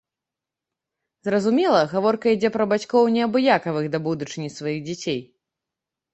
[1.27, 5.21] Зразумела, гаворка ідзе пра бацькоў, неабыякавых да будучыні сваіх дзяцей.